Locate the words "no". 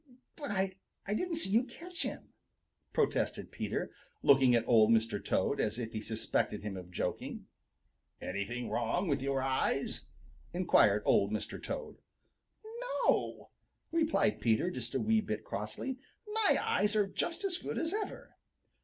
13.05-13.51